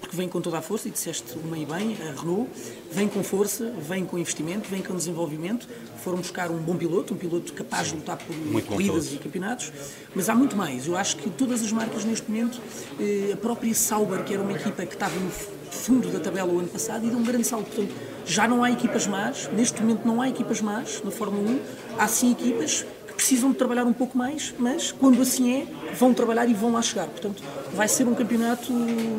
porque 0.00 0.16
vem 0.16 0.28
com 0.28 0.40
toda 0.40 0.58
a 0.58 0.62
força, 0.62 0.88
e 0.88 0.90
disseste 0.90 1.36
e 1.36 1.64
bem, 1.66 1.96
a 2.00 2.20
Renault, 2.20 2.50
vem 2.90 3.08
com 3.08 3.22
força, 3.22 3.72
vem 3.78 4.04
com 4.04 4.18
investimento, 4.18 4.68
vem 4.68 4.82
com 4.82 4.94
desenvolvimento, 4.94 5.68
foram 6.02 6.18
buscar 6.18 6.50
um 6.50 6.58
bom 6.58 6.76
piloto, 6.76 7.14
um 7.14 7.16
piloto 7.16 7.52
capaz 7.52 7.88
de 7.88 7.96
lutar 7.96 8.16
por 8.16 8.34
Muito 8.34 8.68
corridas 8.68 9.12
e 9.12 9.16
campeonatos, 9.16 9.72
mas 10.14 10.28
há 10.28 10.34
muito 10.34 10.56
mais. 10.56 10.86
Eu 10.86 10.96
acho 10.96 11.16
que 11.16 11.28
todas 11.30 11.62
as 11.62 11.72
marcas 11.72 12.04
neste 12.04 12.30
momento, 12.30 12.60
eh, 13.00 13.32
a 13.32 13.36
própria 13.36 13.74
Sauber, 13.74 14.24
que 14.24 14.32
era 14.32 14.42
uma 14.42 14.52
equipa 14.52 14.86
que 14.86 14.94
estava 14.94 15.18
no 15.18 15.30
fundo 15.30 16.08
da 16.10 16.20
tabela 16.20 16.52
o 16.52 16.58
ano 16.58 16.68
passado, 16.68 17.06
e 17.06 17.10
deu 17.10 17.18
um 17.18 17.24
grande 17.24 17.46
salto. 17.46 17.66
Portanto, 17.66 17.94
já 18.24 18.48
não 18.48 18.64
há 18.64 18.70
equipas 18.70 19.06
más, 19.06 19.48
neste 19.52 19.80
momento 19.80 20.06
não 20.06 20.20
há 20.20 20.28
equipas 20.28 20.60
más 20.60 21.02
na 21.04 21.10
Fórmula 21.10 21.50
1, 21.50 21.60
há 21.98 22.08
sim 22.08 22.32
equipas 22.32 22.84
precisam 23.16 23.50
de 23.50 23.56
trabalhar 23.56 23.84
um 23.84 23.92
pouco 23.92 24.16
mais, 24.16 24.54
mas 24.58 24.92
quando 24.92 25.20
assim 25.22 25.54
é, 25.54 25.66
vão 25.98 26.12
trabalhar 26.12 26.48
e 26.48 26.54
vão 26.54 26.72
lá 26.72 26.82
chegar. 26.82 27.06
Portanto, 27.06 27.42
vai 27.74 27.88
ser 27.88 28.06
um 28.06 28.14
campeonato 28.14 28.72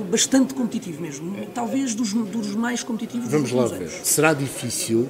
bastante 0.09 0.53
competitivo 0.53 1.01
mesmo, 1.01 1.35
talvez 1.53 1.95
dos, 1.95 2.13
dos 2.13 2.55
mais 2.55 2.83
competitivos 2.83 3.29
Vamos 3.29 3.51
dos 3.51 3.59
lá 3.59 3.67
ver. 3.67 3.83
anos. 3.83 3.93
Será 4.03 4.33
difícil, 4.33 5.07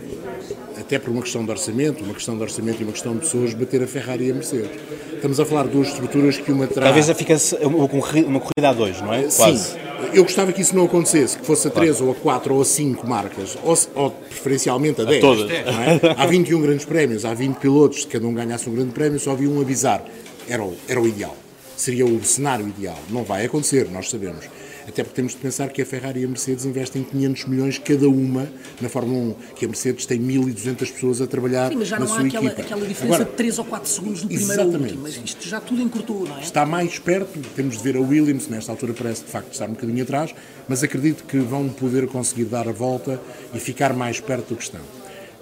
até 0.79 0.97
por 0.97 1.11
uma 1.11 1.21
questão 1.21 1.43
de 1.43 1.51
orçamento, 1.51 2.03
uma 2.03 2.13
questão 2.13 2.35
de 2.35 2.41
orçamento 2.43 2.81
e 2.81 2.83
uma 2.83 2.93
questão 2.93 3.13
de 3.13 3.19
pessoas, 3.19 3.53
bater 3.53 3.83
a 3.83 3.87
Ferrari 3.87 4.27
e 4.27 4.31
a 4.31 4.33
Mercedes. 4.33 4.71
Estamos 5.13 5.39
a 5.39 5.45
falar 5.45 5.63
de 5.63 5.69
duas 5.71 5.87
estruturas 5.89 6.37
que 6.37 6.51
uma 6.51 6.67
terá... 6.67 6.85
Talvez 6.85 7.09
fique 7.09 7.33
uma 7.65 7.87
corrida, 7.87 8.27
uma 8.27 8.39
corrida 8.39 8.69
a 8.69 8.73
dois, 8.73 9.01
não 9.01 9.13
é? 9.13 9.23
Quase. 9.23 9.71
Sim, 9.71 9.77
eu 10.13 10.23
gostava 10.23 10.51
que 10.51 10.61
isso 10.61 10.75
não 10.75 10.85
acontecesse, 10.85 11.37
que 11.37 11.45
fosse 11.45 11.67
a 11.67 11.71
3 11.71 12.01
ou 12.01 12.11
a 12.11 12.15
4 12.15 12.53
ou 12.53 12.61
a 12.61 12.65
5 12.65 13.07
marcas, 13.07 13.57
ou, 13.63 13.77
ou 13.95 14.11
preferencialmente 14.11 15.01
a 15.01 15.05
10. 15.05 15.21
todas. 15.21 15.49
não 15.49 15.81
é? 15.81 15.99
Há 16.17 16.25
21 16.25 16.61
grandes 16.61 16.85
prémios, 16.85 17.25
há 17.25 17.33
20 17.33 17.55
pilotos, 17.57 18.01
se 18.01 18.07
cada 18.07 18.25
um 18.25 18.33
ganhasse 18.33 18.69
um 18.69 18.73
grande 18.73 18.91
prémio, 18.91 19.19
só 19.19 19.31
havia 19.31 19.49
um 19.49 19.59
avisar. 19.61 20.03
Era 20.47 20.63
o, 20.63 20.75
era 20.87 21.01
o 21.01 21.07
ideal. 21.07 21.35
Seria 21.75 22.05
o 22.05 22.23
cenário 22.23 22.67
ideal. 22.67 22.97
Não 23.09 23.23
vai 23.23 23.45
acontecer, 23.45 23.87
nós 23.91 24.09
sabemos. 24.09 24.45
Até 24.87 25.03
porque 25.03 25.15
temos 25.15 25.33
de 25.33 25.39
pensar 25.39 25.69
que 25.69 25.81
a 25.81 25.85
Ferrari 25.85 26.21
e 26.21 26.25
a 26.25 26.27
Mercedes 26.27 26.65
investem 26.65 27.03
500 27.03 27.45
milhões 27.45 27.77
cada 27.77 28.07
uma 28.07 28.47
na 28.79 28.87
Fórmula 28.87 29.35
1, 29.51 29.53
que 29.55 29.65
a 29.65 29.67
Mercedes 29.67 30.05
tem 30.05 30.17
1.200 30.19 30.77
pessoas 30.93 31.21
a 31.21 31.27
trabalhar 31.27 31.69
Sim, 31.69 31.75
mas 31.75 31.87
já 31.89 31.99
não 31.99 32.13
há 32.13 32.19
aquela, 32.21 32.49
aquela 32.49 32.85
diferença 32.85 33.15
Agora, 33.15 33.25
de 33.25 33.35
3 33.35 33.59
ou 33.59 33.65
4 33.65 33.89
segundos 33.89 34.21
do 34.21 34.27
primeiro 34.27 34.53
ao 34.53 34.67
Exatamente. 34.69 34.83
último, 34.95 35.03
mas 35.03 35.29
isto 35.29 35.47
já 35.47 35.59
tudo 35.59 35.81
encurtou, 35.81 36.25
não 36.25 36.37
é? 36.37 36.41
está 36.41 36.65
mais 36.65 36.97
perto, 36.99 37.37
temos 37.55 37.77
de 37.77 37.83
ver 37.83 37.97
a 37.97 38.01
Williams, 38.01 38.47
nesta 38.47 38.71
altura 38.71 38.93
parece 38.93 39.25
de 39.25 39.29
facto 39.29 39.51
estar 39.51 39.69
um 39.69 39.73
bocadinho 39.73 40.03
atrás, 40.03 40.33
mas 40.69 40.81
acredito 40.83 41.25
que 41.25 41.37
vão 41.37 41.67
poder 41.67 42.07
conseguir 42.07 42.45
dar 42.45 42.67
a 42.67 42.71
volta 42.71 43.19
e 43.53 43.59
ficar 43.59 43.93
mais 43.93 44.21
perto 44.21 44.49
do 44.49 44.55
que 44.55 44.63
estão. 44.63 44.81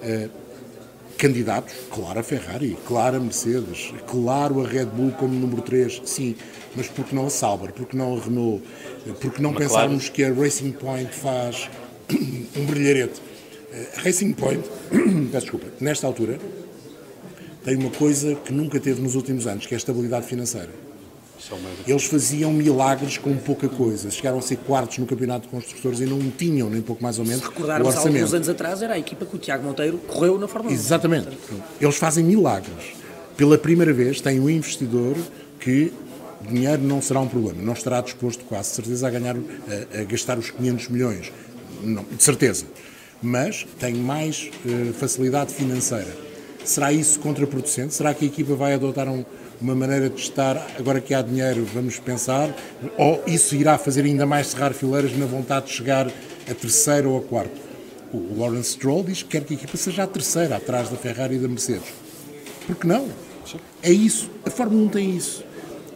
Eh, 0.01 0.27
candidatos, 1.17 1.74
claro 1.91 2.19
a 2.19 2.24
Ferrari, 2.24 2.77
claro 2.86 3.17
a 3.17 3.19
Mercedes, 3.19 3.93
claro 4.07 4.62
a 4.63 4.67
Red 4.67 4.86
Bull 4.88 5.12
como 5.12 5.34
número 5.34 5.62
3, 5.62 6.01
sim, 6.05 6.36
mas 6.75 6.88
por 6.88 7.05
que 7.05 7.15
não 7.15 7.25
a 7.27 7.29
Sauber, 7.29 7.72
por 7.72 7.86
que 7.86 7.95
não 7.95 8.17
a 8.17 8.22
Renault, 8.22 8.63
Eh, 9.07 9.12
por 9.22 9.31
que 9.31 9.41
não 9.41 9.53
pensarmos 9.53 10.10
que 10.10 10.24
a 10.24 10.34
Racing 10.34 10.72
Point 10.72 11.13
faz 11.13 11.69
um 12.57 12.65
brilharete? 12.65 13.22
Eh, 13.72 13.88
A 13.98 14.01
Racing 14.01 14.34
Point, 14.34 14.63
peço 15.31 15.45
desculpa, 15.45 15.67
nesta 15.79 16.07
altura, 16.07 16.39
tem 17.63 17.75
uma 17.77 17.91
coisa 17.91 18.36
que 18.36 18.51
nunca 18.51 18.79
teve 18.79 19.01
nos 19.01 19.15
últimos 19.15 19.45
anos, 19.48 19.65
que 19.65 19.74
é 19.74 19.77
a 19.77 19.77
estabilidade 19.77 20.25
financeira. 20.27 20.69
Eles 21.87 22.03
faziam 22.05 22.51
milagres 22.51 23.17
com 23.17 23.35
pouca 23.37 23.67
coisa. 23.69 24.09
Chegaram 24.09 24.39
a 24.39 24.41
ser 24.41 24.57
quartos 24.57 24.97
no 24.97 25.05
campeonato 25.05 25.47
de 25.47 25.49
construtores 25.49 25.99
e 25.99 26.05
não 26.05 26.19
tinham, 26.31 26.69
nem 26.69 26.81
pouco 26.81 27.01
mais 27.03 27.19
ou 27.19 27.25
menos, 27.25 27.43
Se 27.43 27.61
o 27.61 27.71
há 27.71 27.77
alguns 27.77 27.95
orçamento. 27.95 28.35
anos 28.35 28.49
atrás, 28.49 28.81
era 28.81 28.93
a 28.93 28.99
equipa 28.99 29.25
que 29.25 29.35
o 29.35 29.39
Tiago 29.39 29.63
Monteiro 29.63 29.97
correu 29.99 30.37
na 30.39 30.47
Fórmula 30.47 30.73
1. 30.73 30.75
Exatamente. 30.75 31.37
Eles 31.79 31.95
fazem 31.97 32.23
milagres. 32.23 32.93
Pela 33.37 33.57
primeira 33.57 33.93
vez 33.93 34.21
tem 34.21 34.39
um 34.39 34.49
investidor 34.49 35.15
que 35.59 35.91
dinheiro 36.49 36.81
não 36.81 37.01
será 37.01 37.19
um 37.19 37.27
problema. 37.27 37.61
Não 37.61 37.73
estará 37.73 38.01
disposto, 38.01 38.43
quase 38.45 38.69
certeza, 38.69 39.07
a, 39.07 39.09
ganhar, 39.09 39.35
a, 39.35 40.01
a 40.01 40.03
gastar 40.03 40.37
os 40.37 40.51
500 40.51 40.89
milhões. 40.89 41.31
Não, 41.83 42.03
de 42.03 42.23
certeza. 42.23 42.65
Mas 43.21 43.65
tem 43.79 43.93
mais 43.93 44.49
eh, 44.65 44.91
facilidade 44.93 45.53
financeira. 45.53 46.15
Será 46.65 46.91
isso 46.91 47.19
contraproducente? 47.19 47.93
Será 47.93 48.13
que 48.13 48.25
a 48.25 48.27
equipa 48.27 48.55
vai 48.55 48.74
adotar 48.74 49.07
um- 49.07 49.24
uma 49.62 49.75
maneira 49.75 50.10
de 50.10 50.19
estar, 50.19 50.67
agora 50.77 51.00
que 51.00 51.13
há 51.13 51.22
dinheiro, 51.22 51.65
vamos 51.74 52.00
pensar? 52.00 52.53
Ou 52.98 53.24
isso 53.27 53.55
irá 53.55 53.77
fazer 53.77 54.03
ainda 54.03 54.25
mais 54.25 54.48
cerrar 54.48 54.74
fileiras 54.74 55.15
na 55.17 55.25
vontade 55.25 55.67
de 55.67 55.74
chegar 55.74 56.07
a 56.07 56.53
terceiro 56.53 57.12
ou 57.12 57.19
a 57.19 57.22
quarto? 57.22 57.65
O 58.13 58.39
Lawrence 58.39 58.72
Stroll 58.72 59.03
diz 59.03 59.24
que 59.24 59.29
quer 59.29 59.43
que 59.43 59.53
a 59.53 59.57
equipa 59.57 59.77
seja 59.77 60.03
a 60.03 60.07
terceira, 60.07 60.55
atrás 60.57 60.89
da 60.89 60.98
Ferrari 60.98 61.36
e 61.36 61.39
da 61.39 61.48
Mercedes. 61.48 61.88
Por 62.65 62.75
que 62.75 62.88
não? 62.88 63.07
É 63.84 63.91
isso. 63.91 64.29
A 64.45 64.50
Fórmula 64.50 64.84
1 64.86 64.89
tem 64.89 65.15
isso. 65.15 65.43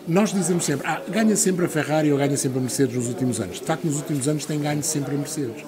Nós 0.07 0.33
dizemos 0.33 0.65
sempre, 0.65 0.87
ah, 0.87 1.01
ganha 1.07 1.35
sempre 1.35 1.65
a 1.65 1.69
Ferrari 1.69 2.11
ou 2.11 2.17
ganha 2.17 2.35
sempre 2.37 2.57
a 2.57 2.61
Mercedes 2.61 2.95
nos 2.95 3.07
últimos 3.07 3.39
anos. 3.39 3.59
De 3.59 3.65
facto, 3.65 3.85
nos 3.85 3.95
últimos 3.97 4.27
anos 4.27 4.45
tem 4.45 4.59
ganho 4.59 4.83
sempre 4.83 5.15
a 5.15 5.17
Mercedes. 5.17 5.63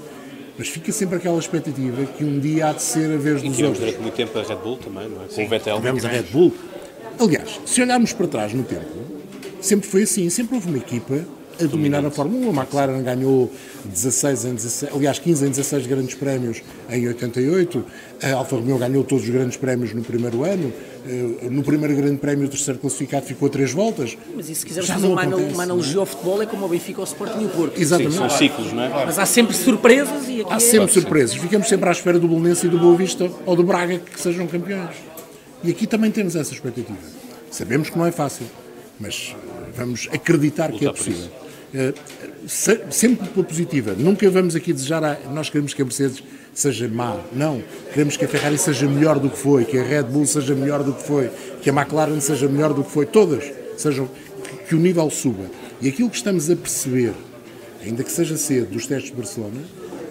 Mas 0.58 0.68
fica 0.68 0.92
sempre 0.92 1.16
aquela 1.18 1.40
expectativa 1.40 2.06
que 2.06 2.24
um 2.24 2.40
dia 2.40 2.68
há 2.68 2.74
de 2.74 2.82
ser 2.84 3.12
a 3.14 3.18
vez 3.18 3.42
E 3.44 3.50
dos 3.50 3.60
outros. 3.60 3.80
durante 3.80 4.00
muito 4.00 4.14
tempo 4.16 4.38
a 4.38 4.44
Red 4.44 4.56
Bull 4.58 4.78
também, 4.78 5.10
não 5.10 5.24
é? 5.24 5.28
Com 5.28 5.44
o 5.46 5.48
Vettel. 5.48 5.76
Tivemos 5.78 6.06
a 6.06 6.10
Red 6.10 6.24
Bull. 6.24 6.54
Aliás, 7.20 7.60
se 7.66 7.82
olharmos 7.82 8.14
para 8.14 8.28
trás 8.28 8.54
no 8.54 8.64
tempo, 8.64 8.86
sempre 9.62 9.88
foi 9.88 10.04
assim, 10.04 10.30
sempre 10.30 10.56
houve 10.56 10.68
uma 10.70 10.78
equipa 10.78 11.26
a 11.64 11.68
dominar 11.68 12.06
a 12.06 12.12
Fórmula 12.12 12.48
1. 12.52 12.60
A 12.60 12.62
McLaren 12.64 13.04
ganhou 13.04 13.52
16 13.86 14.46
em 14.46 14.54
16, 14.56 14.94
aliás, 14.94 15.20
15 15.20 15.46
em 15.46 15.50
16 15.50 15.88
grandes 15.88 16.16
prémios 16.16 16.62
em 16.90 17.08
88. 17.08 17.84
A 18.24 18.34
Alfa 18.34 18.56
Romeo 18.56 18.78
ganhou 18.78 19.04
todos 19.04 19.24
os 19.24 19.30
grandes 19.30 19.58
prémios 19.58 19.94
no 19.94 20.02
primeiro 20.04 20.44
ano. 20.44 20.72
Eh, 21.06 21.50
No 21.50 21.64
primeiro 21.64 21.96
grande 21.96 22.18
prémio, 22.18 22.46
o 22.46 22.50
terceiro 22.50 22.80
classificado 22.80 23.26
ficou 23.26 23.48
a 23.48 23.52
três 23.52 23.72
voltas. 23.72 24.16
Mas 24.36 24.50
e 24.50 24.54
se 24.56 24.64
quisermos 24.66 24.90
fazer 24.92 25.08
uma, 25.08 25.22
acontece, 25.24 25.54
uma 25.54 25.64
analogia 25.64 26.00
ao 26.00 26.06
futebol, 26.06 26.42
é 26.42 26.46
como 26.46 26.66
o 26.66 26.70
Benfica, 26.70 27.02
o 27.02 27.04
Sporting 27.04 27.42
e 27.42 27.46
o 27.46 27.50
Porto. 27.50 27.82
Exatamente. 27.82 28.16
São 28.16 28.30
ciclos, 28.30 28.72
não 28.72 28.84
é? 28.84 28.90
Mas 29.06 29.18
há 29.18 29.26
sempre 29.26 29.56
surpresas 29.56 30.28
e 30.30 30.42
aqui 30.42 30.54
Há 30.54 30.58
é- 30.58 30.60
sempre 30.60 30.92
surpresas. 30.94 31.36
Ficamos 31.36 31.68
sempre 31.68 31.90
à 31.90 31.92
espera 31.92 32.20
do 32.20 32.28
Belenense 32.28 32.68
e 32.68 32.70
do 32.70 32.78
Boa 32.78 32.96
Vista 32.96 33.30
ou 33.46 33.56
do 33.56 33.64
Braga 33.64 33.98
que 34.00 34.20
sejam 34.22 34.46
campeões. 34.46 34.96
E 35.64 35.72
aqui 35.72 35.88
também 35.88 36.12
temos 36.12 36.36
essa 36.36 36.54
expectativa. 36.54 36.98
Sabemos 37.50 37.90
que 37.90 37.98
não 37.98 38.06
é 38.06 38.12
fácil, 38.12 38.46
mas 39.00 39.36
eh, 39.36 39.70
vamos 39.76 40.08
acreditar 40.14 40.72
que 40.72 40.86
é 40.88 40.92
possível. 40.92 41.30
Eh, 41.74 41.94
se- 42.48 42.82
Sempre 42.92 43.28
pela 43.30 43.46
positiva. 43.46 43.94
Nunca 43.98 44.30
vamos 44.30 44.56
aqui 44.56 44.74
desejar. 44.74 45.04
A, 45.04 45.18
nós 45.34 45.50
queremos 45.50 45.74
que 45.74 45.82
a 45.82 45.86
Mercedes 45.86 46.24
seja 46.54 46.88
má. 46.88 47.18
Não. 47.34 47.62
Queremos 47.94 48.18
que 48.18 48.26
a 48.26 48.28
Ferrari 48.28 48.58
seja 48.58 48.88
melhor 48.88 49.20
do 49.20 49.30
que 49.30 49.38
foi, 49.38 49.64
que 49.66 49.78
a 49.78 49.84
Red 49.84 50.04
Bull 50.04 50.26
seja 50.26 50.54
melhor 50.54 50.84
do 50.84 50.94
que 50.94 51.04
foi, 51.04 51.30
que 51.62 51.70
a 51.70 51.74
McLaren 51.74 52.20
seja 52.20 52.48
melhor 52.48 52.74
do 52.74 52.84
que 52.84 52.92
foi. 52.92 53.06
Todas 53.06 53.44
sejam. 53.78 54.10
Que 54.68 54.76
o 54.76 54.80
nível 54.80 55.10
suba. 55.10 55.46
E 55.82 55.88
aquilo 55.90 56.10
que 56.10 56.16
estamos 56.18 56.50
a 56.50 56.56
perceber 56.56 57.14
ainda 57.84 58.04
que 58.04 58.12
seja 58.12 58.38
cedo, 58.38 58.72
dos 58.72 58.86
testes 58.86 59.10
de 59.12 59.18
Barcelona, 59.18 59.60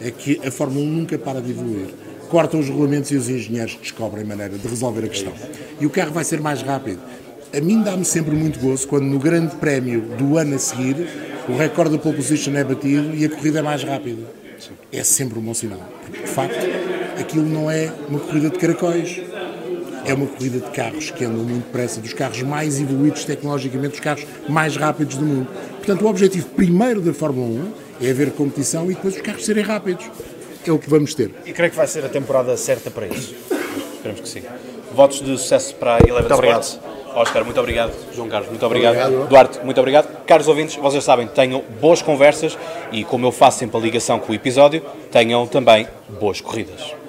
é 0.00 0.10
que 0.10 0.40
a 0.44 0.50
Fórmula 0.50 0.84
1 0.84 0.88
nunca 0.90 1.18
para 1.18 1.40
de 1.40 1.50
evoluir. 1.52 1.86
Cortam 2.28 2.58
os 2.60 2.66
regulamentos 2.68 3.10
e 3.12 3.16
os 3.16 3.28
engenheiros 3.28 3.78
descobrem 3.80 4.24
maneira 4.24 4.56
de 4.58 4.66
resolver 4.66 5.04
a 5.04 5.08
questão. 5.08 5.32
E 5.80 5.86
o 5.86 5.90
carro 5.90 6.10
vai 6.12 6.24
ser 6.24 6.40
mais 6.40 6.62
rápido. 6.62 7.00
A 7.56 7.60
mim 7.60 7.82
dá-me 7.82 8.04
sempre 8.04 8.34
muito 8.34 8.58
gozo 8.60 8.86
quando 8.88 9.04
no 9.04 9.18
grande 9.18 9.54
prémio 9.56 10.00
do 10.18 10.36
ano 10.36 10.56
a 10.56 10.58
seguir 10.58 11.06
o 11.50 11.56
recorde 11.56 11.96
da 11.96 11.98
pole 11.98 12.16
position 12.16 12.54
é 12.54 12.64
batido 12.64 13.14
e 13.14 13.24
a 13.24 13.28
corrida 13.28 13.58
é 13.58 13.62
mais 13.62 13.82
rápida. 13.82 14.22
É 14.92 15.02
sempre 15.02 15.38
um 15.38 15.42
bom 15.42 15.54
sinal. 15.54 15.80
Porque, 16.02 16.22
de 16.22 16.28
facto, 16.28 16.58
aquilo 17.18 17.46
não 17.46 17.70
é 17.70 17.92
uma 18.08 18.20
corrida 18.20 18.50
de 18.50 18.58
caracóis. 18.58 19.20
É 20.04 20.14
uma 20.14 20.26
corrida 20.26 20.60
de 20.60 20.70
carros 20.70 21.10
que 21.10 21.24
andam 21.24 21.44
muito 21.44 21.66
depressa, 21.66 22.00
dos 22.00 22.14
carros 22.14 22.42
mais 22.42 22.80
evoluídos 22.80 23.24
tecnologicamente, 23.24 23.90
dos 23.90 24.00
carros 24.00 24.26
mais 24.48 24.76
rápidos 24.76 25.16
do 25.16 25.24
mundo. 25.24 25.48
Portanto, 25.76 26.02
o 26.02 26.08
objetivo 26.08 26.46
primeiro 26.50 27.00
da 27.00 27.12
Fórmula 27.12 27.46
1 28.00 28.06
é 28.06 28.10
haver 28.10 28.30
competição 28.30 28.90
e 28.90 28.94
depois 28.94 29.14
os 29.16 29.20
carros 29.20 29.44
serem 29.44 29.62
rápidos. 29.62 30.10
É 30.66 30.72
o 30.72 30.78
que 30.78 30.88
vamos 30.88 31.14
ter. 31.14 31.30
E 31.44 31.52
creio 31.52 31.70
que 31.70 31.76
vai 31.76 31.86
ser 31.86 32.04
a 32.04 32.08
temporada 32.08 32.56
certa 32.56 32.90
para 32.90 33.06
isso. 33.08 33.34
Esperemos 33.94 34.20
que 34.20 34.28
sim. 34.28 34.42
Votos 34.94 35.20
de 35.20 35.36
sucesso 35.36 35.74
para 35.74 35.96
a 35.96 35.98
Eleven 36.00 36.32
obrigado. 36.32 36.80
Oscar, 37.14 37.44
muito 37.44 37.58
obrigado. 37.58 37.92
João 38.14 38.28
Carlos, 38.28 38.48
muito 38.48 38.64
obrigado. 38.64 39.28
Duarte, 39.28 39.60
muito 39.64 39.78
obrigado. 39.78 40.24
Caros 40.24 40.48
ouvintes, 40.48 40.76
vocês 40.76 41.02
sabem, 41.02 41.26
tenham 41.26 41.62
boas 41.80 42.02
conversas 42.02 42.56
e, 42.92 43.04
como 43.04 43.26
eu 43.26 43.32
faço 43.32 43.58
sempre 43.58 43.76
a 43.76 43.80
ligação 43.80 44.18
com 44.18 44.32
o 44.32 44.34
episódio, 44.34 44.82
tenham 45.10 45.46
também 45.46 45.86
boas 46.08 46.40
corridas. 46.40 46.99